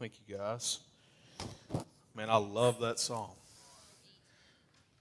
[0.00, 0.80] Thank you, guys.
[2.16, 3.30] Man, I love that song.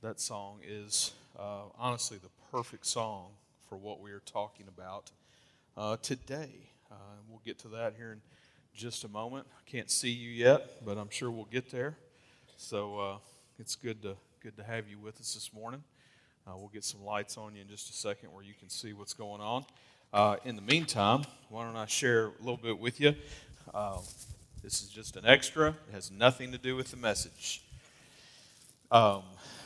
[0.04, 3.30] That song is uh, honestly the perfect song
[3.68, 5.10] for what we are talking about
[5.76, 6.70] uh, today.
[6.92, 6.96] Uh,
[7.28, 8.22] we'll get to that here in
[8.76, 9.48] just a moment.
[9.58, 11.98] I can't see you yet, but I'm sure we'll get there.
[12.58, 13.18] So uh,
[13.58, 15.84] it's good to good to have you with us this morning.
[16.46, 18.94] Uh, we'll get some lights on you in just a second where you can see
[18.94, 19.66] what's going on.
[20.14, 23.16] Uh, in the meantime, why don't I share a little bit with you?
[24.64, 27.62] This is just an extra, it has nothing to do with the message.
[28.92, 29.24] Um,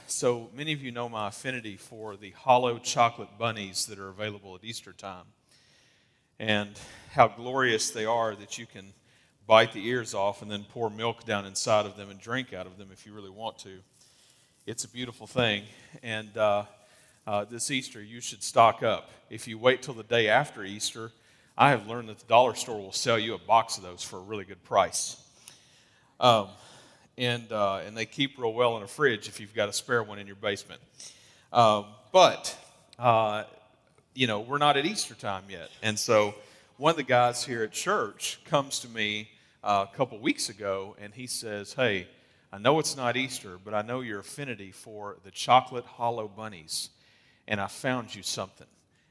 [0.07, 4.55] so, many of you know my affinity for the hollow chocolate bunnies that are available
[4.55, 5.25] at Easter time,
[6.39, 6.71] and
[7.11, 8.91] how glorious they are that you can
[9.45, 12.66] bite the ears off and then pour milk down inside of them and drink out
[12.66, 13.77] of them if you really want to.
[14.66, 15.66] It's a beautiful thing,
[16.02, 16.63] and uh,
[17.27, 19.11] uh, this Easter you should stock up.
[19.29, 21.11] If you wait till the day after Easter,
[21.59, 24.17] I have learned that the dollar store will sell you a box of those for
[24.17, 25.17] a really good price.
[26.20, 26.49] Um,
[27.17, 30.03] and, uh, and they keep real well in a fridge if you've got a spare
[30.03, 30.80] one in your basement.
[31.52, 32.55] Um, but,
[33.00, 33.45] uh,
[34.13, 35.72] you know, we're not at Easter time yet.
[35.81, 36.35] And so
[36.78, 39.28] one of the guys here at church comes to me
[39.63, 42.08] uh, a couple weeks ago and he says, Hey,
[42.53, 46.91] I know it's not Easter, but I know your affinity for the chocolate hollow bunnies.
[47.47, 48.67] And I found you something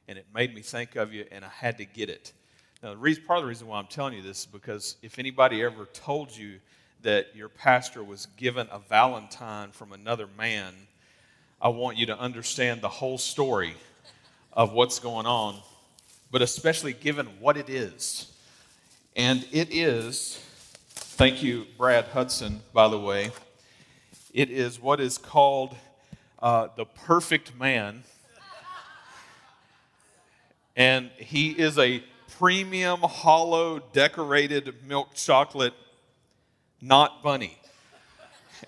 [0.09, 2.33] and it made me think of you, and I had to get it.
[2.83, 5.87] Now, part of the reason why I'm telling you this is because if anybody ever
[5.87, 6.59] told you
[7.03, 10.75] that your pastor was given a Valentine from another man,
[11.61, 13.75] I want you to understand the whole story
[14.53, 15.57] of what's going on,
[16.31, 18.33] but especially given what it is.
[19.17, 20.39] And it is,
[20.95, 23.31] thank you, Brad Hudson, by the way,
[24.35, 25.75] it is what is called
[26.41, 28.05] uh, the perfect man
[30.77, 32.05] and he is a
[32.39, 35.75] premium hollow decorated milk chocolate
[36.81, 37.59] not bunny.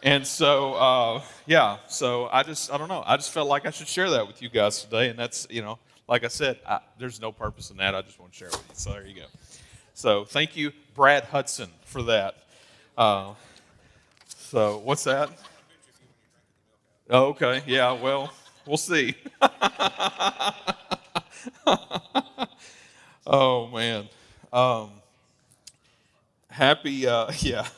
[0.02, 3.02] And so uh, yeah so i just i don't know.
[3.06, 5.62] I just felt like i should share that with you guys today and that's you
[5.62, 5.78] know
[6.08, 7.94] like i said I, there's no purpose in that.
[7.94, 8.74] I just want to share it with you.
[8.74, 9.26] So there you go.
[9.94, 12.36] So thank you brad hudson for that.
[12.96, 13.34] Uh,
[14.26, 15.30] so what's that?
[17.10, 18.32] Okay yeah well
[18.66, 19.14] we'll see
[23.28, 24.08] oh man.
[24.52, 24.90] Um,
[26.48, 27.68] happy, uh, yeah.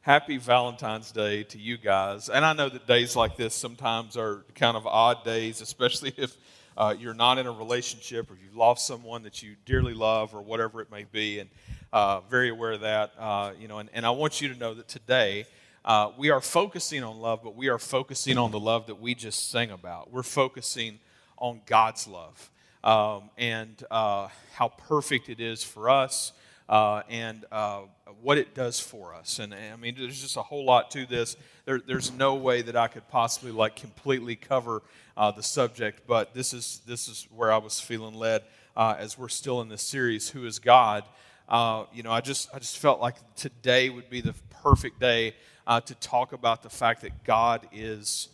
[0.00, 2.28] happy Valentine's Day to you guys.
[2.28, 6.36] And I know that days like this sometimes are kind of odd days, especially if
[6.76, 10.40] uh, you're not in a relationship or you've lost someone that you dearly love or
[10.40, 11.40] whatever it may be.
[11.40, 11.50] And
[11.92, 13.12] uh, very aware of that.
[13.18, 15.46] Uh, you know, and, and I want you to know that today.
[15.84, 19.14] Uh, we are focusing on love, but we are focusing on the love that we
[19.14, 20.12] just sang about.
[20.12, 20.98] We're focusing
[21.38, 22.50] on God's love
[22.86, 26.32] um, and uh, how perfect it is for us
[26.68, 27.80] uh, and uh,
[28.22, 29.40] what it does for us.
[29.40, 31.36] And I mean, there's just a whole lot to this.
[31.64, 34.82] There, there's no way that I could possibly like completely cover
[35.16, 38.42] uh, the subject, but this is this is where I was feeling led
[38.76, 40.30] uh, as we're still in this series.
[40.30, 41.02] Who is God?
[41.48, 45.34] Uh, you know, I just I just felt like today would be the perfect day
[45.66, 48.28] to talk about the fact that God is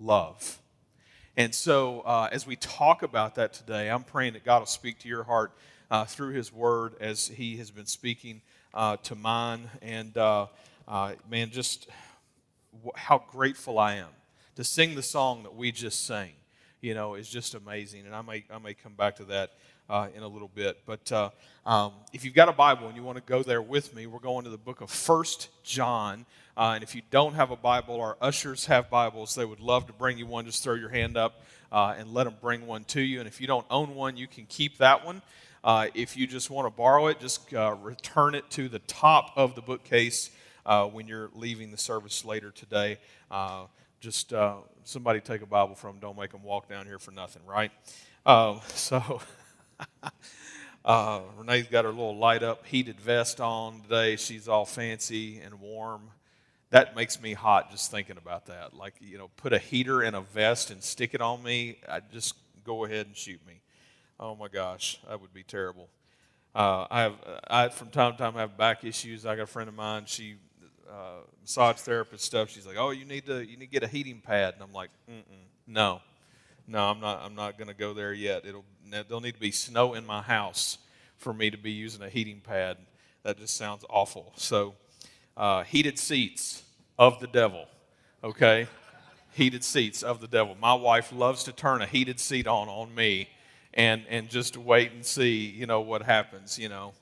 [0.00, 0.58] love.
[1.38, 4.98] And so, uh, as we talk about that today, I'm praying that God will speak
[4.98, 5.52] to your heart
[5.88, 8.42] uh, through His Word as He has been speaking
[8.74, 9.70] uh, to mine.
[9.80, 10.46] And uh,
[10.88, 11.88] uh, man, just
[12.96, 14.08] how grateful I am
[14.56, 16.32] to sing the song that we just sang.
[16.80, 18.06] You know, is just amazing.
[18.06, 19.52] And I may I may come back to that
[19.88, 20.78] uh, in a little bit.
[20.86, 21.30] But uh,
[21.64, 24.18] um, if you've got a Bible and you want to go there with me, we're
[24.18, 26.26] going to the book of First John.
[26.56, 29.34] Uh, and if you don't have a Bible, our ushers have Bibles.
[29.34, 30.44] They would love to bring you one.
[30.44, 33.20] Just throw your hand up uh, and let them bring one to you.
[33.20, 35.22] And if you don't own one, you can keep that one.
[35.64, 39.32] Uh, if you just want to borrow it, just uh, return it to the top
[39.36, 40.30] of the bookcase
[40.92, 42.98] when you're leaving the service later today.
[44.00, 44.32] just
[44.84, 46.00] somebody take a Bible from them.
[46.00, 47.72] Don't make them walk down here for nothing, right?
[48.26, 49.20] Um, so.
[50.84, 54.16] uh, Renee's got her little light up heated vest on today.
[54.16, 56.10] She's all fancy and warm.
[56.70, 58.74] That makes me hot just thinking about that.
[58.74, 61.78] Like, you know, put a heater in a vest and stick it on me.
[61.88, 62.34] I just
[62.64, 63.60] go ahead and shoot me.
[64.20, 65.88] Oh my gosh, that would be terrible.
[66.54, 67.14] Uh, I have,
[67.48, 69.24] I from time to time have back issues.
[69.24, 70.04] I got a friend of mine.
[70.06, 70.36] She
[70.90, 72.50] uh, massage therapist stuff.
[72.50, 74.72] She's like, "Oh, you need to you need to get a heating pad," and I'm
[74.72, 75.22] like, Mm-mm,
[75.66, 76.00] "No,
[76.68, 77.22] no, I'm not.
[77.24, 78.44] I'm not going to go there yet.
[78.46, 80.78] It'll there'll need to be snow in my house
[81.16, 82.76] for me to be using a heating pad.
[83.22, 84.32] That just sounds awful.
[84.36, 84.74] So,
[85.36, 86.62] uh, heated seats
[86.98, 87.66] of the devil.
[88.22, 88.66] Okay,
[89.32, 90.56] heated seats of the devil.
[90.60, 93.28] My wife loves to turn a heated seat on on me,
[93.74, 96.58] and and just wait and see, you know, what happens.
[96.58, 96.92] You know,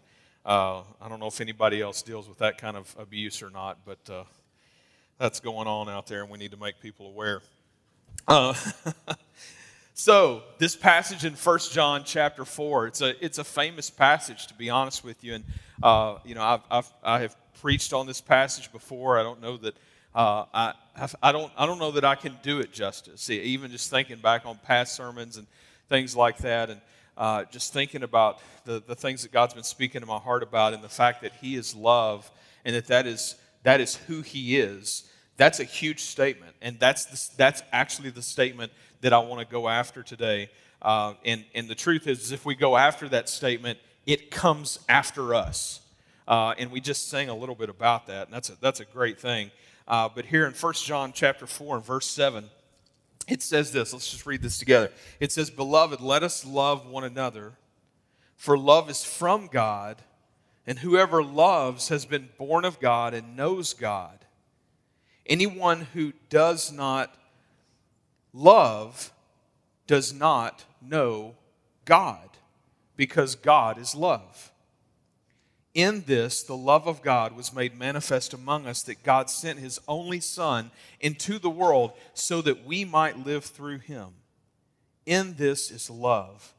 [0.44, 3.78] Uh, I don't know if anybody else deals with that kind of abuse or not,
[3.84, 4.24] but uh,
[5.18, 7.40] that's going on out there, and we need to make people aware.
[9.98, 14.54] So this passage in First John chapter four, it's a it's a famous passage to
[14.54, 15.44] be honest with you, and
[15.82, 19.18] uh, you know I've, I've I have preached on this passage before.
[19.18, 19.74] I don't know that
[20.14, 20.74] uh, I
[21.22, 23.22] I don't I don't know that I can do it justice.
[23.22, 25.46] See, even just thinking back on past sermons and
[25.88, 26.80] things like that, and
[27.16, 30.74] uh, just thinking about the the things that God's been speaking to my heart about,
[30.74, 32.30] and the fact that He is love,
[32.66, 35.04] and that that is that is who He is.
[35.38, 39.52] That's a huge statement, and that's the, that's actually the statement that I want to
[39.52, 40.50] go after today.
[40.82, 45.34] Uh, and and the truth is, if we go after that statement, it comes after
[45.34, 45.80] us.
[46.28, 48.84] Uh, and we just sang a little bit about that, and that's a, that's a
[48.84, 49.50] great thing.
[49.86, 52.50] Uh, but here in 1 John chapter 4 and verse 7,
[53.28, 53.92] it says this.
[53.92, 54.90] Let's just read this together.
[55.20, 57.52] It says, Beloved, let us love one another,
[58.36, 60.02] for love is from God,
[60.66, 64.24] and whoever loves has been born of God and knows God.
[65.26, 67.14] Anyone who does not
[68.36, 69.12] love
[69.86, 71.34] does not know
[71.84, 72.28] God,
[72.96, 74.52] because God is love.
[75.74, 79.78] In this, the love of God was made manifest among us that God sent his
[79.86, 84.08] only Son into the world so that we might live through him.
[85.04, 86.54] In this is love.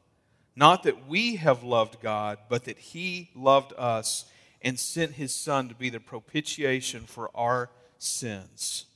[0.54, 4.24] Not that we have loved God, but that he loved us
[4.62, 8.86] and sent his Son to be the propitiation for our sins.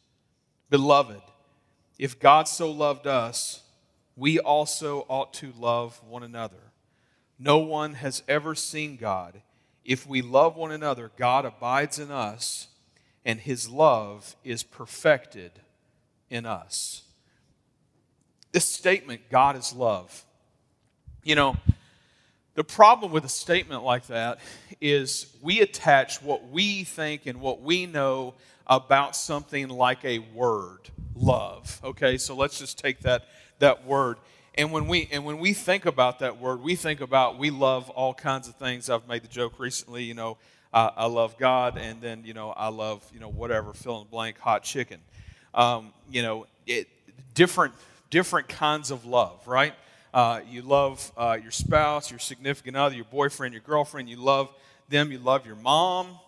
[0.70, 1.20] Beloved,
[2.02, 3.62] if God so loved us,
[4.16, 6.72] we also ought to love one another.
[7.38, 9.40] No one has ever seen God.
[9.84, 12.66] If we love one another, God abides in us,
[13.24, 15.52] and his love is perfected
[16.28, 17.02] in us.
[18.50, 20.24] This statement, God is love.
[21.22, 21.56] You know,
[22.54, 24.38] the problem with a statement like that
[24.80, 28.34] is we attach what we think and what we know
[28.66, 31.80] about something like a word, love.
[31.82, 33.26] Okay, so let's just take that,
[33.58, 34.18] that word.
[34.54, 37.88] And when we and when we think about that word, we think about we love
[37.88, 38.90] all kinds of things.
[38.90, 40.36] I've made the joke recently, you know,
[40.74, 44.08] uh, I love God, and then you know I love you know whatever fill in
[44.08, 45.00] blank hot chicken.
[45.54, 46.88] Um, you know, it,
[47.34, 47.72] different
[48.10, 49.72] different kinds of love, right?
[50.12, 54.08] Uh, you love uh, your spouse, your significant other, your boyfriend, your girlfriend.
[54.10, 54.48] You love
[54.88, 55.10] them.
[55.10, 56.18] You love your mom,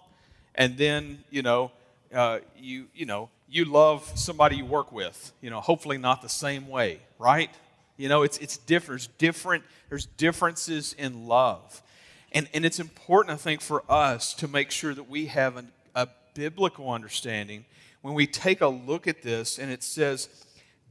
[0.55, 1.71] and then you know
[2.13, 5.33] uh, you you know you love somebody you work with.
[5.41, 7.51] You know, hopefully not the same way, right?
[7.97, 9.01] You know, it's it's different.
[9.03, 9.65] There's different.
[9.91, 11.83] There's differences in love,
[12.33, 15.69] and and it's important, I think, for us to make sure that we have an,
[15.95, 17.65] a biblical understanding
[18.01, 20.29] when we take a look at this, and it says.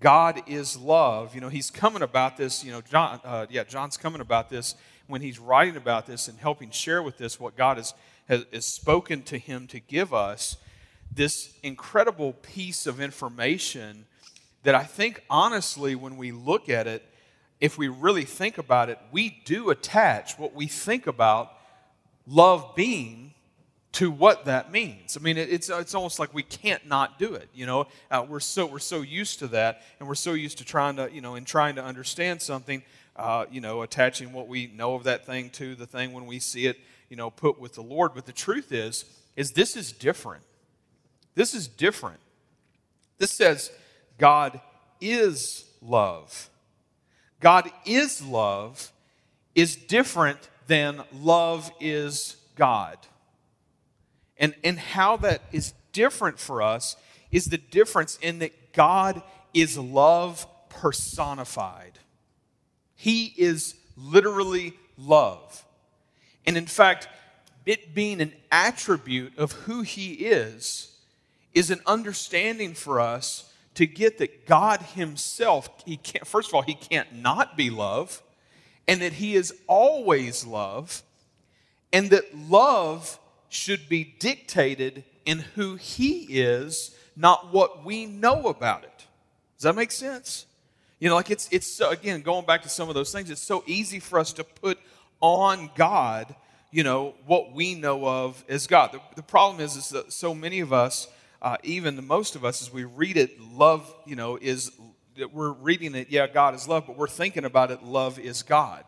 [0.03, 1.33] God is love.
[1.33, 2.61] You know, he's coming about this.
[2.61, 4.75] You know, John, uh, yeah, John's coming about this
[5.07, 7.93] when he's writing about this and helping share with us what God has,
[8.27, 10.57] has, has spoken to him to give us
[11.09, 14.05] this incredible piece of information
[14.63, 17.05] that I think, honestly, when we look at it,
[17.61, 21.53] if we really think about it, we do attach what we think about
[22.27, 23.33] love being
[23.93, 25.15] to what that means.
[25.15, 27.47] I mean, it's, it's almost like we can't not do it.
[27.53, 30.65] You know, uh, we're so we're so used to that, and we're so used to
[30.65, 32.83] trying to you know in trying to understand something.
[33.15, 36.39] Uh, you know, attaching what we know of that thing to the thing when we
[36.39, 36.77] see it.
[37.09, 38.15] You know, put with the Lord.
[38.15, 39.05] But the truth is,
[39.35, 40.43] is this is different.
[41.35, 42.19] This is different.
[43.19, 43.71] This says
[44.17, 44.59] God
[44.99, 46.49] is love.
[47.39, 48.91] God is love
[49.53, 52.97] is different than love is God.
[54.37, 56.95] And, and how that is different for us
[57.31, 59.21] is the difference in that God
[59.53, 61.99] is love personified.
[62.95, 65.65] He is literally love.
[66.45, 67.07] And in fact,
[67.65, 70.95] it being an attribute of who He is,
[71.53, 76.61] is an understanding for us to get that God Himself, he can't, first of all,
[76.61, 78.21] He can't not be love,
[78.87, 81.03] and that He is always love,
[81.91, 83.19] and that love
[83.53, 89.05] should be dictated in who He is, not what we know about it.
[89.57, 90.45] Does that make sense?
[90.99, 93.63] You know, like it's, it's again, going back to some of those things, it's so
[93.67, 94.79] easy for us to put
[95.21, 96.35] on God,
[96.71, 98.91] you know, what we know of as God.
[98.91, 101.07] The, the problem is, is that so many of us,
[101.41, 104.71] uh, even the most of us, as we read it, love, you know, is
[105.17, 108.41] that we're reading it, yeah, God is love, but we're thinking about it, love is
[108.41, 108.83] God.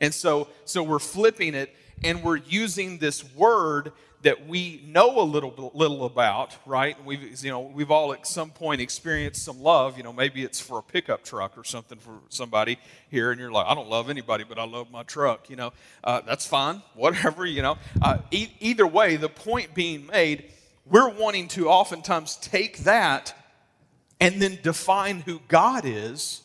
[0.00, 5.22] And so, so we're flipping it, and we're using this word that we know a
[5.22, 7.02] little little about, right?
[7.04, 9.96] We've you know we've all at some point experienced some love.
[9.96, 13.50] You know, maybe it's for a pickup truck or something for somebody here, and you're
[13.50, 15.48] like, I don't love anybody, but I love my truck.
[15.48, 15.72] You know,
[16.04, 17.46] uh, that's fine, whatever.
[17.46, 20.52] You know, uh, e- either way, the point being made,
[20.86, 23.34] we're wanting to oftentimes take that
[24.20, 26.42] and then define who God is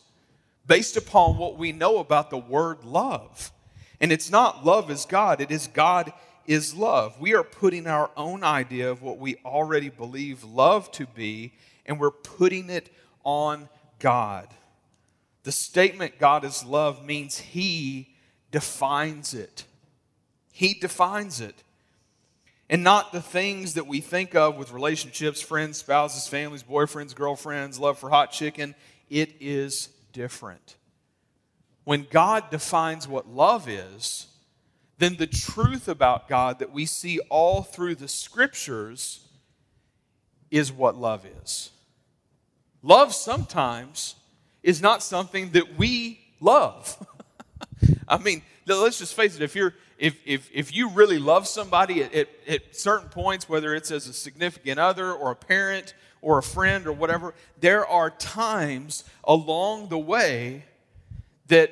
[0.66, 3.52] based upon what we know about the word love.
[4.00, 6.12] And it's not love is God; it is God
[6.46, 7.20] is love.
[7.20, 11.52] We are putting our own idea of what we already believe love to be,
[11.84, 12.90] and we're putting it
[13.24, 14.48] on God.
[15.42, 18.14] The statement God is love means He
[18.50, 19.64] defines it.
[20.52, 21.62] He defines it.
[22.68, 27.78] And not the things that we think of with relationships, friends, spouses, families, boyfriends, girlfriends,
[27.78, 28.74] love for hot chicken.
[29.08, 30.76] It is different.
[31.84, 34.26] When God defines what love is,
[34.98, 39.28] then the truth about God that we see all through the scriptures
[40.50, 41.70] is what love is.
[42.82, 44.14] Love sometimes
[44.62, 47.04] is not something that we love.
[48.08, 52.02] I mean, let's just face it, if you're if, if, if you really love somebody
[52.02, 56.38] at, at, at certain points, whether it's as a significant other or a parent or
[56.38, 60.64] a friend or whatever, there are times along the way
[61.48, 61.70] that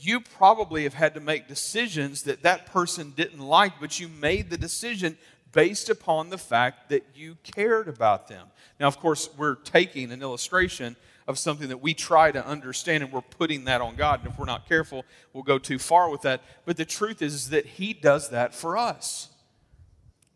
[0.00, 4.50] you probably have had to make decisions that that person didn't like, but you made
[4.50, 5.16] the decision
[5.52, 8.48] based upon the fact that you cared about them.
[8.80, 10.96] Now, of course, we're taking an illustration
[11.26, 14.20] of something that we try to understand and we're putting that on God.
[14.20, 16.42] And if we're not careful, we'll go too far with that.
[16.64, 19.28] But the truth is, is that He does that for us.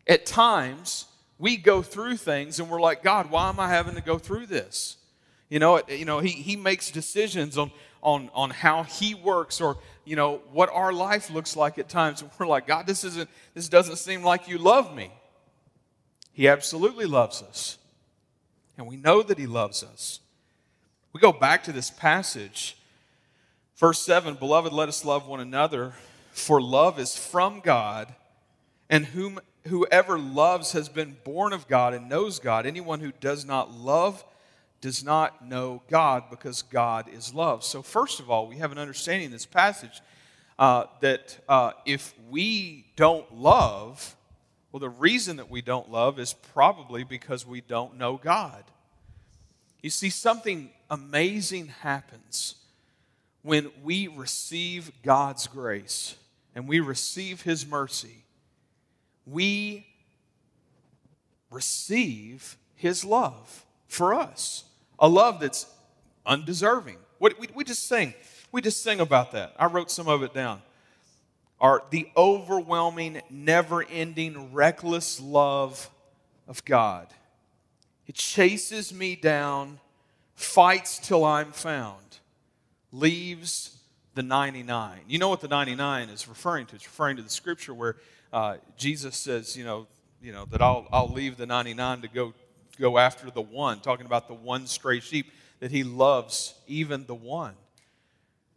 [0.07, 1.05] At times,
[1.37, 4.47] we go through things and we're like, God, why am I having to go through
[4.47, 4.97] this?
[5.49, 9.77] You know, you know he, he makes decisions on on, on how he works or
[10.05, 12.21] you know what our life looks like at times.
[12.21, 15.11] And we're like god this isn't this doesn't seem like you love me.
[16.33, 17.77] He absolutely loves us.
[18.77, 20.21] And we know that he loves us.
[21.11, 22.77] We go back to this passage.
[23.75, 25.93] Verse 7 beloved let us love one another
[26.31, 28.13] for love is from god
[28.89, 32.65] and whom whoever loves has been born of god and knows god.
[32.65, 34.23] Anyone who does not love
[34.81, 37.63] does not know God because God is love.
[37.63, 40.01] So, first of all, we have an understanding in this passage
[40.57, 44.15] uh, that uh, if we don't love,
[44.71, 48.63] well, the reason that we don't love is probably because we don't know God.
[49.81, 52.55] You see, something amazing happens
[53.41, 56.15] when we receive God's grace
[56.55, 58.23] and we receive His mercy.
[59.25, 59.87] We
[61.49, 64.65] receive His love for us
[64.99, 65.65] a love that's
[66.25, 66.97] undeserving.
[67.17, 68.13] What we, we just sing,
[68.51, 69.53] we just sing about that.
[69.57, 70.61] I wrote some of it down.
[71.61, 75.89] Are the overwhelming, never-ending, reckless love
[76.47, 77.07] of God.
[78.07, 79.79] It chases me down,
[80.35, 82.17] fights till I'm found,
[82.91, 83.77] leaves
[84.15, 85.01] the 99.
[85.07, 86.75] You know what the 99 is referring to?
[86.75, 87.97] It's referring to the scripture where
[88.33, 89.85] uh, Jesus says, you know,
[90.21, 92.33] you know that I'll, I'll leave the 99 to go
[92.79, 97.15] go after the one, talking about the one stray sheep, that he loves even the
[97.15, 97.53] one.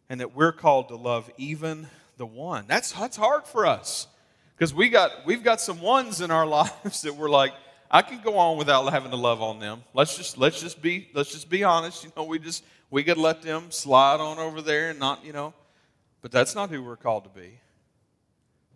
[0.08, 1.86] And that we're called to love even
[2.16, 2.64] the one.
[2.68, 4.06] That's, that's hard for us
[4.54, 7.52] because we got, we've got some ones in our lives that we're like,
[7.92, 9.82] I can go on without having to love on them.
[9.92, 12.04] Let's just let's just be let's just be honest.
[12.04, 15.34] You know, we just we could let them slide on over there and not, you
[15.34, 15.52] know.
[16.22, 17.58] But that's not who we're called to be.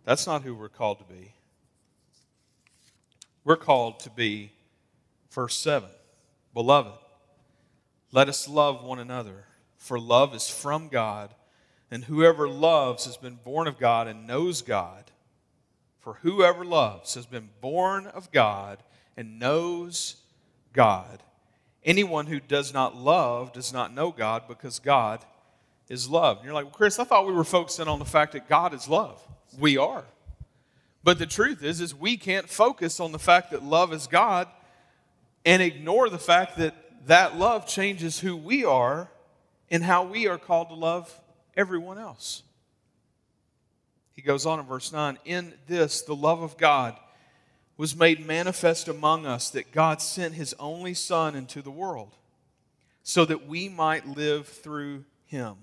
[0.05, 1.31] That's not who we're called to be.
[3.43, 4.51] We're called to be
[5.29, 5.89] Verse 7
[6.53, 6.93] Beloved,
[8.11, 11.33] let us love one another, for love is from God,
[11.91, 15.11] and whoever loves has been born of God and knows God.
[15.99, 18.81] For whoever loves has been born of God
[19.17, 20.15] and knows
[20.71, 21.21] God.
[21.83, 25.23] Anyone who does not love does not know God because God
[25.89, 26.37] is love.
[26.37, 28.73] And you're like, well, Chris, I thought we were focusing on the fact that God
[28.73, 29.21] is love.
[29.59, 30.05] We are.
[31.03, 34.47] But the truth is, is we can't focus on the fact that love is God
[35.47, 36.75] and ignore the fact that
[37.07, 39.09] that love changes who we are
[39.71, 41.21] and how we are called to love
[41.55, 42.43] everyone else.
[44.11, 46.97] He goes on in verse 9 In this, the love of God
[47.77, 52.17] was made manifest among us that God sent his only Son into the world
[53.01, 55.55] so that we might live through him.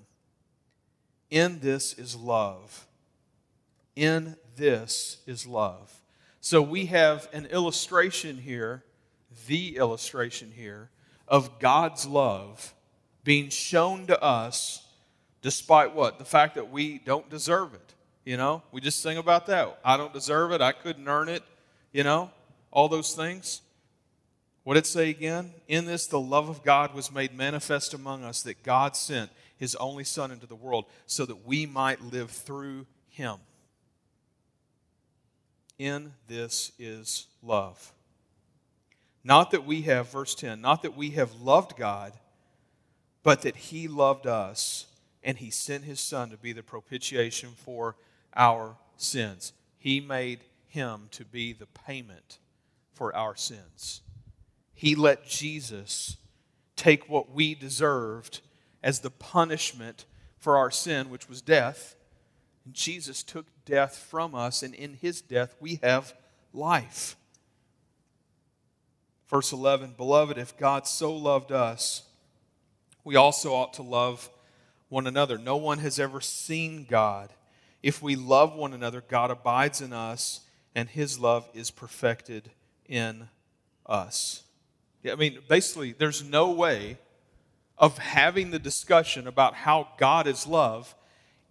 [1.31, 2.87] In this is love.
[3.97, 5.93] In this is love.
[6.41, 8.83] So we have an illustration here
[9.47, 10.91] the illustration here
[11.27, 12.75] of God's love
[13.23, 14.87] being shown to us
[15.43, 16.19] despite what?
[16.19, 17.95] The fact that we don't deserve it.
[18.25, 19.79] You know, we just sing about that.
[19.85, 20.63] I don't deserve it.
[20.63, 21.43] I couldn't earn it.
[21.93, 22.31] You know,
[22.71, 23.61] all those things.
[24.65, 25.53] What did it say again?
[25.69, 29.75] In this, the love of God was made manifest among us, that God sent his
[29.77, 33.37] only Son into the world so that we might live through him.
[35.79, 37.94] In this is love.
[39.25, 42.13] Not that we have, verse 10, not that we have loved God,
[43.23, 44.87] but that he loved us
[45.23, 47.97] and he sent his Son to be the propitiation for
[48.37, 49.55] our sins.
[49.79, 52.39] He made him to be the payment
[52.93, 54.03] for our sins.
[54.75, 56.19] He let Jesus
[56.77, 58.41] take what we deserved
[58.83, 60.05] as the punishment
[60.39, 61.97] for our sin, which was death.
[62.67, 66.13] And Jesus took death from us, and in his death we have
[66.53, 67.17] life.
[69.29, 72.03] Verse 11 Beloved, if God so loved us,
[73.05, 74.31] we also ought to love
[74.89, 75.39] one another.
[75.39, 77.31] No one has ever seen God.
[77.83, 80.41] If we love one another, God abides in us,
[80.75, 82.51] and his love is perfected
[82.89, 83.29] in
[83.87, 84.43] us.
[85.11, 86.99] I mean, basically, there's no way
[87.77, 90.95] of having the discussion about how God is love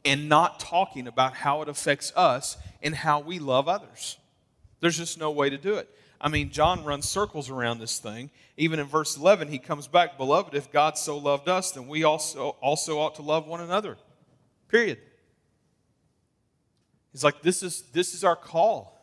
[0.06, 4.18] and not talking about how it affects us and how we love others.
[4.80, 5.90] There's just no way to do it.
[6.24, 8.32] I mean, John runs circles around this thing.
[8.56, 12.06] Even in verse 11, he comes back, Beloved, if God so loved us, then we
[12.06, 13.98] also, also ought to love one another.
[14.70, 15.00] Period.
[17.12, 18.94] He's like, this is, this is our call.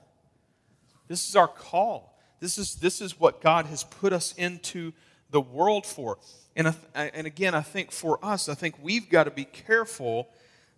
[1.09, 2.19] This is our call.
[2.41, 4.95] This is, this is what God has put us into
[5.31, 6.17] the world for.
[6.57, 10.31] And, and again, I think for us, I think we've got to be careful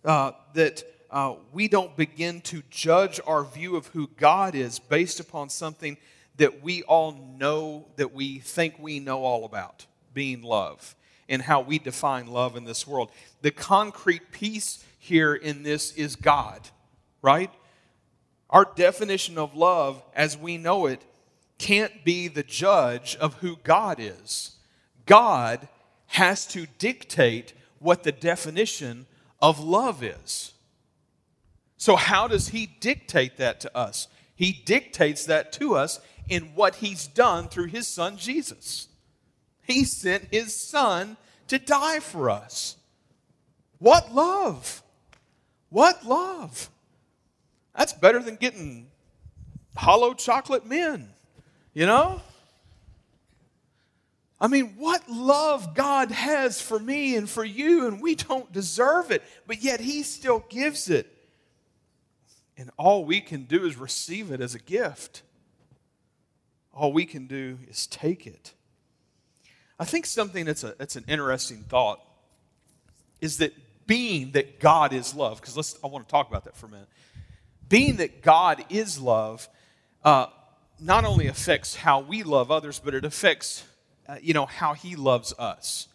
[0.03, 5.21] uh, that uh, we don't begin to judge our view of who God is based
[5.21, 5.95] upon something
[6.37, 10.95] that we all know that we think we know all about being love
[11.29, 13.11] and how we define love in this world.
[13.41, 16.69] The concrete piece here in this is God,
[17.21, 17.51] right?
[18.49, 21.03] Our definition of love as we know it
[21.57, 24.57] can't be the judge of who God is.
[25.05, 25.67] God
[26.07, 29.05] has to dictate what the definition
[29.41, 30.53] of love is.
[31.77, 34.07] So, how does He dictate that to us?
[34.35, 35.99] He dictates that to us
[36.29, 38.87] in what he's done through his son Jesus.
[39.65, 41.17] He sent his son
[41.47, 42.77] to die for us.
[43.79, 44.81] What love!
[45.69, 46.69] What love!
[47.75, 48.87] That's better than getting
[49.75, 51.09] hollow chocolate men,
[51.73, 52.21] you know?
[54.39, 59.09] I mean, what love God has for me and for you, and we don't deserve
[59.09, 61.07] it, but yet He still gives it.
[62.57, 65.23] And all we can do is receive it as a gift.
[66.73, 68.53] All we can do is take it.
[69.79, 71.99] I think something that's, a, that's an interesting thought
[73.21, 73.53] is that
[73.85, 76.89] being that God is love, because I want to talk about that for a minute.
[77.69, 79.47] Being that God is love
[80.03, 80.27] uh,
[80.79, 83.63] not only affects how we love others, but it affects
[84.07, 85.87] uh, you know how He loves us.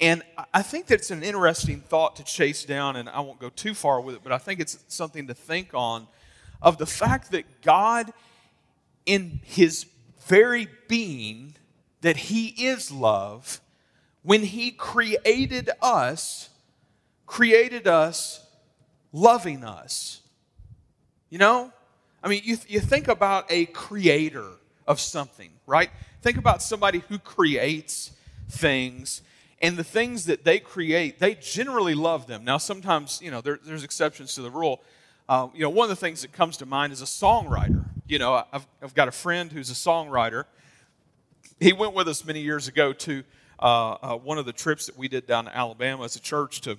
[0.00, 0.22] And
[0.52, 4.00] I think that's an interesting thought to chase down, and I won't go too far
[4.00, 6.08] with it, but I think it's something to think on
[6.60, 8.12] of the fact that God,
[9.06, 9.84] in His
[10.26, 11.54] very being
[12.00, 13.60] that He is love,
[14.22, 16.50] when He created us,
[17.26, 18.46] created us
[19.12, 20.20] loving us.
[21.30, 21.72] You know?
[22.22, 24.48] I mean, you, you think about a creator
[24.86, 25.90] of something, right?
[26.22, 28.12] Think about somebody who creates
[28.48, 29.22] things
[29.60, 32.44] and the things that they create, they generally love them.
[32.44, 34.82] Now, sometimes, you know, there, there's exceptions to the rule.
[35.26, 38.18] Uh, you know, one of the things that comes to mind is a songwriter you
[38.18, 40.44] know, I've, I've got a friend who's a songwriter.
[41.60, 43.24] He went with us many years ago to
[43.58, 46.60] uh, uh, one of the trips that we did down to Alabama as a church
[46.62, 46.76] to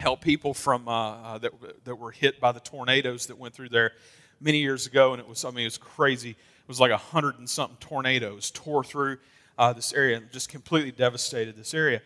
[0.00, 1.52] help people from uh, uh, that,
[1.84, 3.92] that were hit by the tornadoes that went through there
[4.40, 5.12] many years ago.
[5.12, 6.30] And it was, I mean, it was crazy.
[6.30, 9.18] It was like a hundred and something tornadoes tore through
[9.56, 12.02] uh, this area and just completely devastated this area.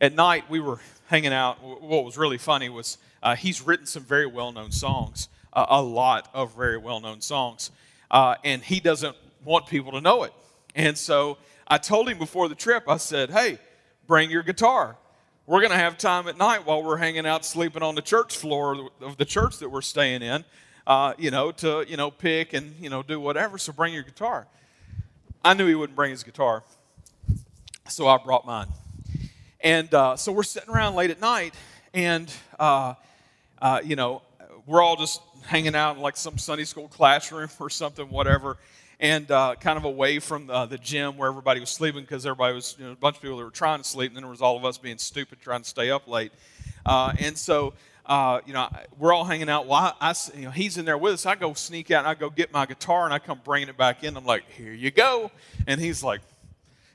[0.00, 1.62] At night, we were hanging out.
[1.62, 5.28] What was really funny was uh, he's written some very well known songs
[5.68, 7.70] a lot of very well known songs.
[8.10, 10.32] Uh, and he doesn't want people to know it.
[10.74, 13.58] And so I told him before the trip, I said, hey,
[14.06, 14.96] bring your guitar.
[15.46, 18.36] We're going to have time at night while we're hanging out sleeping on the church
[18.36, 20.44] floor of the church that we're staying in,
[20.86, 23.56] uh, you know, to, you know, pick and, you know, do whatever.
[23.56, 24.46] So bring your guitar.
[25.44, 26.64] I knew he wouldn't bring his guitar,
[27.88, 28.66] so I brought mine.
[29.60, 31.54] And uh, so we're sitting around late at night,
[31.94, 32.94] and, uh,
[33.62, 34.20] uh you know,
[34.68, 38.58] we're all just hanging out in like some Sunday school classroom or something, whatever,
[39.00, 42.54] and uh, kind of away from uh, the gym where everybody was sleeping because everybody
[42.54, 44.30] was, you know, a bunch of people that were trying to sleep, and then there
[44.30, 46.32] was all of us being stupid trying to stay up late.
[46.84, 47.72] Uh, and so
[48.04, 49.66] uh, you know, we're all hanging out.
[49.66, 51.26] Well, I, I, you know, he's in there with us.
[51.26, 53.76] I go sneak out and I go get my guitar and I come bringing it
[53.76, 54.16] back in.
[54.16, 55.30] I'm like, here you go.
[55.66, 56.22] And he's like,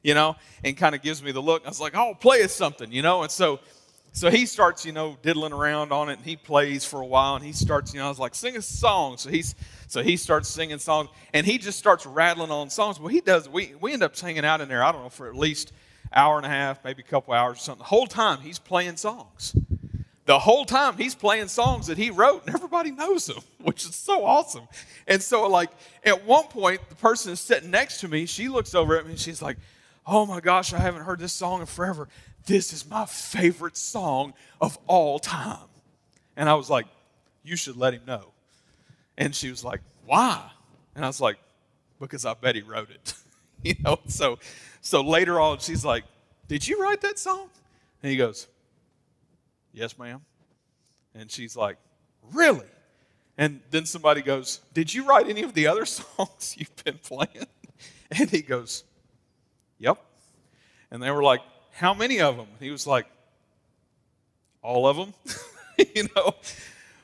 [0.02, 1.66] you know, and kind of gives me the look.
[1.66, 3.22] I was like, oh, play us something, you know.
[3.22, 3.60] And so,
[4.14, 7.36] so he starts, you know, diddling around on it and he plays for a while
[7.36, 9.18] and he starts, you know, I was like, sing a song.
[9.18, 9.56] So he's,
[9.88, 13.00] so he starts singing songs and he just starts rattling on songs.
[13.00, 15.28] Well, he does, we, we end up hanging out in there, I don't know, for
[15.28, 15.74] at least
[16.14, 17.80] hour and a half, maybe a couple hours or something.
[17.80, 19.56] The whole time he's playing songs
[20.26, 23.96] the whole time he's playing songs that he wrote and everybody knows them which is
[23.96, 24.68] so awesome
[25.08, 25.70] and so like
[26.04, 29.12] at one point the person is sitting next to me she looks over at me
[29.12, 29.58] and she's like
[30.06, 32.08] oh my gosh i haven't heard this song in forever
[32.46, 35.68] this is my favorite song of all time
[36.36, 36.86] and i was like
[37.44, 38.32] you should let him know
[39.18, 40.50] and she was like why
[40.96, 41.38] and i was like
[42.00, 43.14] because i bet he wrote it
[43.64, 44.38] you know so
[44.82, 46.04] so later on she's like
[46.48, 47.50] did you write that song
[48.02, 48.48] and he goes
[49.74, 50.22] Yes, ma'am.
[51.16, 51.78] And she's like,
[52.32, 52.68] Really?
[53.38, 57.48] And then somebody goes, Did you write any of the other songs you've been playing?
[58.12, 58.84] And he goes,
[59.80, 59.98] Yep.
[60.92, 61.42] And they were like,
[61.74, 62.48] How many of them?
[62.60, 63.08] He was like,
[64.62, 65.14] All of them.
[65.96, 66.36] you know?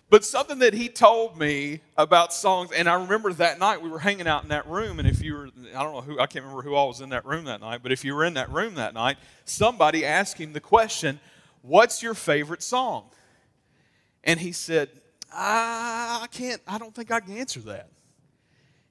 [0.10, 3.99] But something that he told me about songs, and I remember that night we were
[3.99, 6.43] hanging out in that room, and if you were, I don't know who, I can't
[6.43, 8.49] remember who all was in that room that night, but if you were in that
[8.51, 11.19] room that night, somebody asked him the question,
[11.62, 13.10] What's your favorite song?
[14.23, 14.89] And he said,
[15.32, 17.89] I can't, I don't think I can answer that.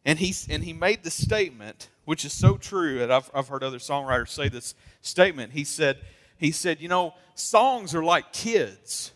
[0.04, 3.62] And he, and he made the statement, which is so true, and I've, I've heard
[3.62, 5.52] other songwriters say this statement.
[5.52, 5.98] He said,
[6.38, 9.12] he said, you know, songs are like kids.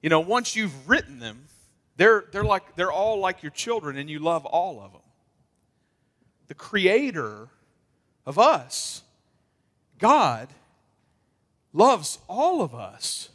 [0.00, 1.46] You know, once you've written them,
[1.96, 5.00] they're, they're, like, they're all like your children, and you love all of them.
[6.46, 7.48] The creator
[8.24, 9.02] of us,
[9.98, 10.46] God,
[11.72, 13.28] loves all of us.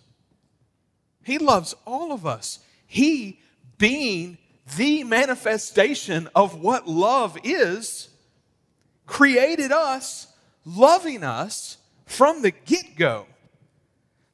[1.26, 2.60] He loves all of us.
[2.88, 3.41] He,
[3.78, 4.38] being
[4.78, 8.08] the manifestation of what love is,
[9.12, 10.28] created us,
[10.63, 13.26] loving us from the get go.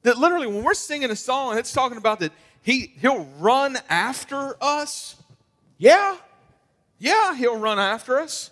[0.04, 3.80] That literally, when we're singing a song and it's talking about that he, he'll run
[3.90, 5.16] after us,
[5.80, 6.16] yeah,
[7.00, 8.52] yeah, he'll run after us.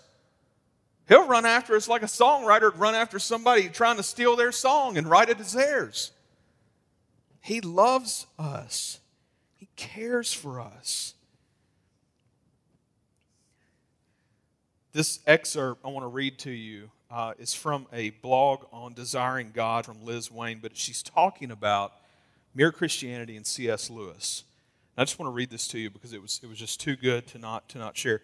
[1.08, 4.50] He'll run after us like a songwriter would run after somebody trying to steal their
[4.50, 6.10] song and write it as theirs.
[7.40, 8.98] He loves us,
[9.54, 11.14] He cares for us.
[14.96, 19.50] This excerpt I want to read to you uh, is from a blog on desiring
[19.52, 21.92] God from Liz Wann, but she's talking about
[22.54, 23.90] mere Christianity and C.S.
[23.90, 24.44] Lewis.
[24.96, 26.96] I just want to read this to you because it was, it was just too
[26.96, 28.22] good to not, to not share.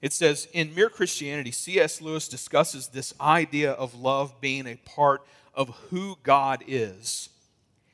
[0.00, 2.00] It says, in Mere Christianity, C.S.
[2.00, 5.20] Lewis discusses this idea of love being a part
[5.52, 7.28] of who God is.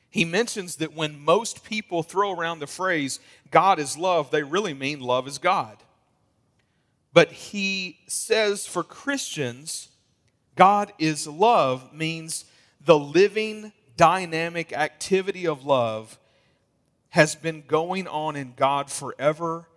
[0.09, 4.73] He mentions that when most people throw around the phrase, God is love, they really
[4.73, 5.75] mean love is God.
[7.13, 9.89] But he says for Christians,
[10.55, 12.45] God is love means
[12.83, 16.17] the living, dynamic activity of love
[17.09, 19.67] has been going on in God forever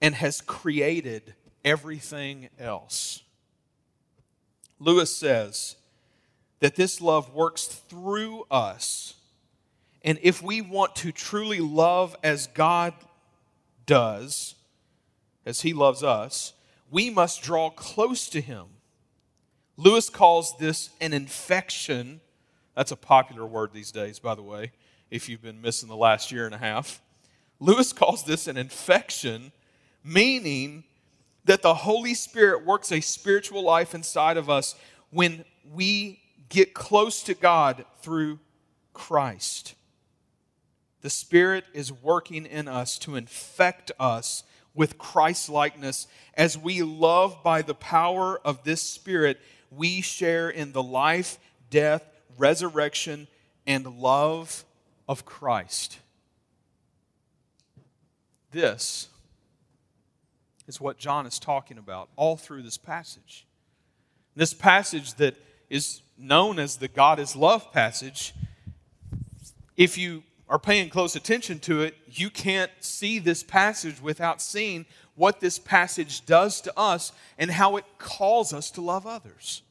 [0.00, 3.22] and has created everything else.
[4.78, 5.76] Lewis says
[6.60, 9.14] that this love works through us.
[10.02, 12.94] And if we want to truly love as God
[13.86, 14.54] does,
[15.46, 16.52] as He loves us,
[16.90, 18.66] we must draw close to Him.
[19.76, 22.20] Lewis calls this an infection.
[22.76, 24.72] That's a popular word these days, by the way,
[25.10, 27.00] if you've been missing the last year and a half.
[27.60, 29.52] Lewis calls this an infection,
[30.02, 30.84] meaning
[31.44, 34.74] that the Holy Spirit works a spiritual life inside of us
[35.10, 38.38] when we get close to God through
[38.92, 39.74] Christ.
[41.02, 44.42] The Spirit is working in us to infect us
[44.74, 46.06] with Christ likeness.
[46.34, 51.38] As we love by the power of this Spirit, we share in the life,
[51.70, 52.04] death,
[52.36, 53.28] resurrection,
[53.66, 54.64] and love
[55.08, 55.98] of Christ.
[58.50, 59.08] This
[60.66, 63.46] is what John is talking about all through this passage.
[64.36, 65.36] This passage that
[65.68, 68.34] is known as the God is love passage,
[69.76, 74.86] if you are paying close attention to it, you can't see this passage without seeing
[75.14, 79.62] what this passage does to us and how it calls us to love others.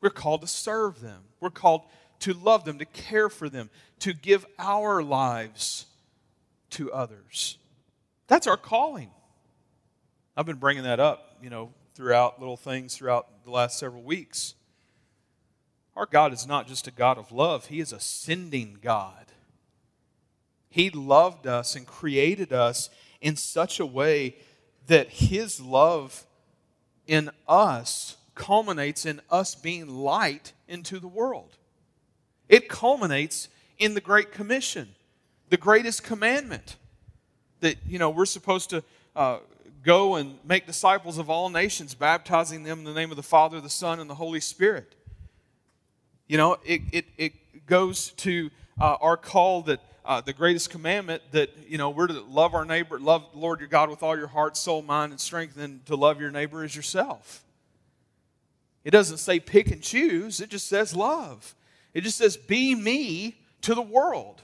[0.00, 1.82] We're called to serve them, we're called
[2.20, 5.86] to love them, to care for them, to give our lives
[6.70, 7.58] to others.
[8.26, 9.10] That's our calling.
[10.36, 14.54] I've been bringing that up, you know, throughout little things throughout the last several weeks.
[15.96, 19.26] Our God is not just a God of love, He is a sending God.
[20.70, 24.36] He loved us and created us in such a way
[24.86, 26.24] that His love
[27.06, 31.56] in us culminates in us being light into the world.
[32.48, 34.88] It culminates in the Great Commission,
[35.50, 36.76] the greatest commandment
[37.60, 38.82] that, you know, we're supposed to
[39.16, 39.38] uh,
[39.82, 43.60] go and make disciples of all nations, baptizing them in the name of the Father,
[43.60, 44.94] the Son, and the Holy Spirit.
[46.26, 48.50] You know, it, it, it goes to
[48.80, 52.64] uh, our call that uh, the greatest commandment that, you know, we're to love our
[52.64, 55.96] neighbor, love Lord your God with all your heart, soul, mind, and strength, and to
[55.96, 57.44] love your neighbor as yourself.
[58.84, 61.54] It doesn't say pick and choose, it just says love.
[61.92, 64.40] It just says be me to the world.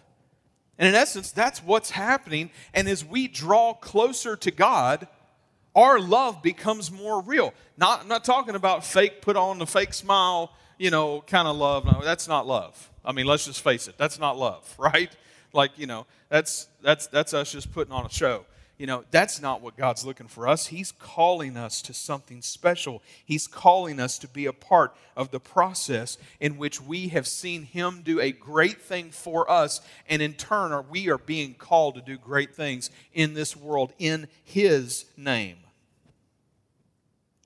[0.78, 2.50] And in essence, that's what's happening.
[2.74, 5.08] And as we draw closer to God,
[5.74, 7.54] our love becomes more real.
[7.78, 11.56] Not, I'm not talking about fake, put on the fake smile, you know, kind of
[11.56, 11.86] love.
[11.86, 12.90] No, that's not love.
[13.02, 13.96] I mean, let's just face it.
[13.96, 15.10] That's not love, right?
[15.54, 18.44] Like, you know, that's, that's, that's us just putting on a show.
[18.76, 20.66] You know, that's not what God's looking for us.
[20.66, 23.02] He's calling us to something special.
[23.24, 27.62] He's calling us to be a part of the process in which we have seen
[27.62, 32.00] Him do a great thing for us, and in turn, we are being called to
[32.00, 35.58] do great things in this world in His name.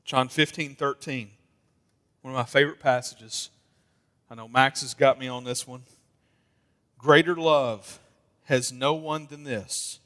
[0.03, 1.31] John 15, 13.
[2.23, 3.51] One of my favorite passages.
[4.31, 5.83] I know Max has got me on this one.
[6.99, 8.01] Greater love
[8.45, 10.01] has no one than this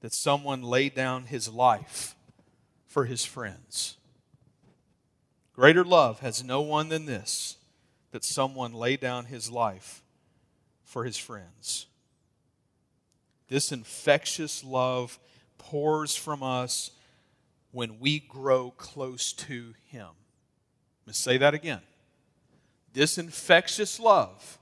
[0.00, 2.16] that someone lay down his life
[2.86, 3.98] for his friends.
[5.52, 7.58] Greater love has no one than this
[8.12, 10.02] that someone lay down his life
[10.82, 11.86] for his friends.
[13.48, 15.18] This infectious love
[15.58, 16.92] pours from us
[17.72, 20.08] when we grow close to him.
[21.04, 21.82] Let's say that again.
[22.92, 24.58] This infectious love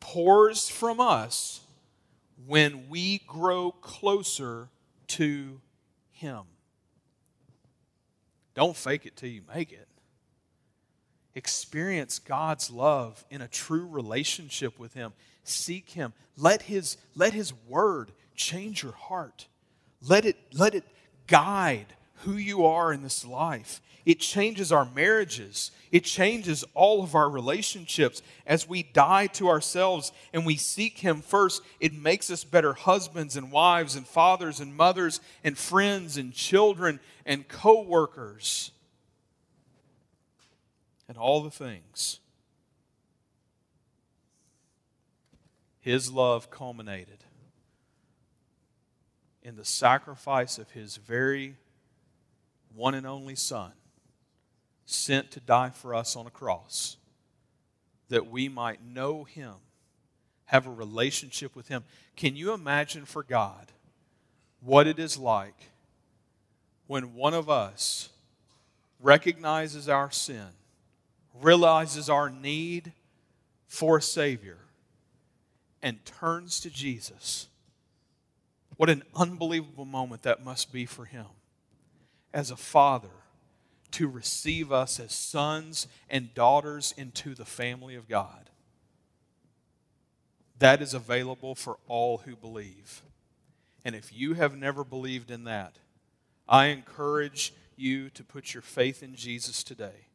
[0.00, 1.60] pours from us
[2.46, 4.68] when we grow closer
[5.08, 5.60] to
[6.12, 6.42] Him.
[8.54, 9.88] Don't fake it till you make it.
[11.34, 15.12] Experience God's love in a true relationship with Him.
[15.44, 16.12] Seek Him.
[16.36, 19.46] Let His, let His Word change your heart.
[20.02, 20.84] Let it, let it
[21.26, 23.80] guide who you are in this life.
[24.06, 25.70] It changes our marriages.
[25.92, 28.22] It changes all of our relationships.
[28.46, 33.36] As we die to ourselves and we seek Him first, it makes us better husbands
[33.36, 38.70] and wives and fathers and mothers and friends and children and co workers
[41.08, 42.20] and all the things.
[45.80, 47.24] His love culminated
[49.42, 51.56] in the sacrifice of His very
[52.74, 53.72] one and only Son
[54.86, 56.96] sent to die for us on a cross
[58.08, 59.54] that we might know Him,
[60.46, 61.84] have a relationship with Him.
[62.16, 63.72] Can you imagine for God
[64.60, 65.70] what it is like
[66.86, 68.08] when one of us
[69.00, 70.48] recognizes our sin,
[71.40, 72.92] realizes our need
[73.68, 74.58] for a Savior,
[75.82, 77.46] and turns to Jesus?
[78.76, 81.26] What an unbelievable moment that must be for Him
[82.32, 83.08] as a father
[83.92, 88.50] to receive us as sons and daughters into the family of God.
[90.58, 93.02] That is available for all who believe.
[93.84, 95.76] And if you have never believed in that,
[96.48, 100.06] I encourage you to put your faith in Jesus today.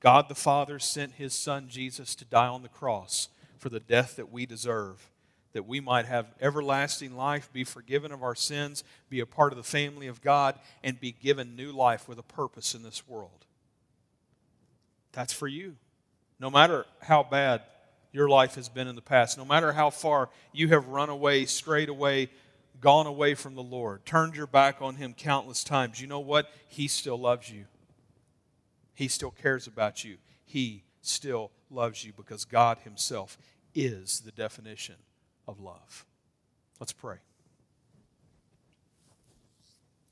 [0.00, 4.16] God the Father sent his Son Jesus to die on the cross for the death
[4.16, 5.08] that we deserve
[5.52, 9.56] that we might have everlasting life, be forgiven of our sins, be a part of
[9.56, 13.44] the family of God, and be given new life with a purpose in this world.
[15.12, 15.76] That's for you.
[16.40, 17.62] No matter how bad
[18.12, 21.44] your life has been in the past, no matter how far you have run away,
[21.44, 22.30] strayed away,
[22.80, 26.50] gone away from the Lord, turned your back on Him countless times, you know what?
[26.68, 27.66] He still loves you.
[28.94, 30.16] He still cares about you.
[30.44, 33.38] He still loves you because God Himself
[33.74, 34.96] is the definition
[35.46, 36.04] of love.
[36.80, 37.16] Let's pray.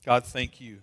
[0.05, 0.79] God, thank you.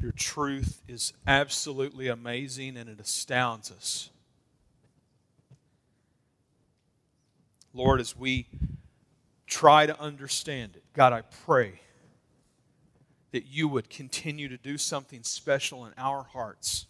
[0.00, 4.10] Your truth is absolutely amazing and it astounds us.
[7.72, 8.46] Lord, as we
[9.46, 11.80] try to understand it, God, I pray
[13.32, 16.86] that you would continue to do something special in our hearts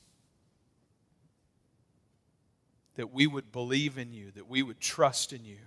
[2.96, 5.58] that we would believe in you, that we would trust in you.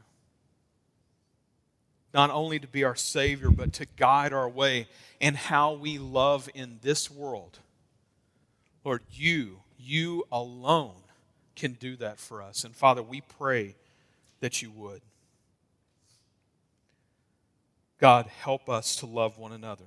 [2.13, 4.87] Not only to be our Savior, but to guide our way
[5.19, 7.59] and how we love in this world.
[8.83, 10.95] Lord, you, you alone
[11.55, 12.63] can do that for us.
[12.63, 13.75] And Father, we pray
[14.39, 15.01] that you would.
[17.99, 19.85] God, help us to love one another.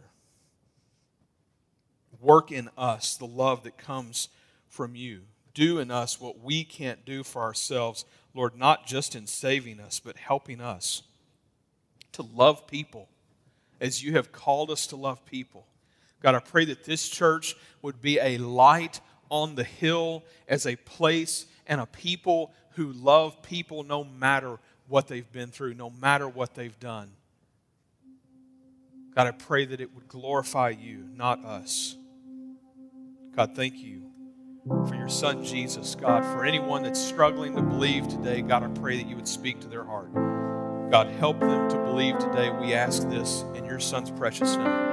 [2.20, 4.28] Work in us the love that comes
[4.68, 5.22] from you.
[5.54, 10.00] Do in us what we can't do for ourselves, Lord, not just in saving us,
[10.00, 11.02] but helping us
[12.12, 13.08] to love people
[13.80, 15.66] as you have called us to love people.
[16.22, 20.76] God, I pray that this church would be a light on the hill as a
[20.76, 24.58] place and a people who love people no matter
[24.88, 27.10] what they've been through, no matter what they've done.
[29.14, 31.96] God, I pray that it would glorify you, not us.
[33.34, 34.07] God, thank you
[34.68, 35.94] for your son Jesus.
[35.94, 39.60] God, for anyone that's struggling to believe today, God, I pray that you would speak
[39.60, 40.12] to their heart.
[40.90, 42.50] God, help them to believe today.
[42.50, 44.87] We ask this in your son's precious name.